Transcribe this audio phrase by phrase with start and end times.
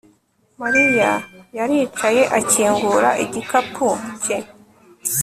[0.61, 1.11] Mariya
[1.57, 3.87] yaricaye akingura igikapu
[4.23, 4.37] cye